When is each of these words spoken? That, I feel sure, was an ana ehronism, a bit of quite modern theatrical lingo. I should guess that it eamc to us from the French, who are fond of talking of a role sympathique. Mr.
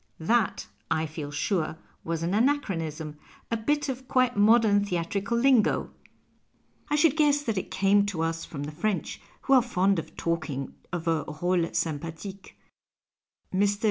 That, 0.19 0.65
I 0.89 1.05
feel 1.05 1.29
sure, 1.29 1.77
was 2.03 2.23
an 2.23 2.33
ana 2.33 2.55
ehronism, 2.57 3.17
a 3.51 3.55
bit 3.55 3.87
of 3.87 4.07
quite 4.07 4.35
modern 4.35 4.83
theatrical 4.83 5.37
lingo. 5.37 5.91
I 6.89 6.95
should 6.95 7.15
guess 7.15 7.43
that 7.43 7.55
it 7.59 7.69
eamc 7.69 8.07
to 8.07 8.23
us 8.23 8.43
from 8.43 8.63
the 8.63 8.71
French, 8.71 9.21
who 9.43 9.53
are 9.53 9.61
fond 9.61 9.99
of 9.99 10.17
talking 10.17 10.73
of 10.91 11.07
a 11.07 11.23
role 11.25 11.67
sympathique. 11.69 12.53
Mr. 13.53 13.79